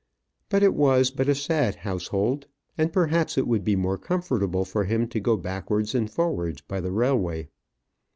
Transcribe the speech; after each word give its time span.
But 0.49 0.63
it 0.63 0.73
was 0.73 1.11
but 1.11 1.29
a 1.29 1.35
sad 1.35 1.75
household, 1.75 2.47
and 2.75 2.91
perhaps 2.91 3.37
it 3.37 3.45
would 3.47 3.63
be 3.63 3.75
more 3.75 3.99
comfortable 3.99 4.65
for 4.65 4.83
him 4.85 5.07
to 5.09 5.19
go 5.19 5.37
backwards 5.37 5.93
and 5.93 6.09
forwards 6.09 6.61
by 6.61 6.81
the 6.81 6.91
railway. 6.91 7.49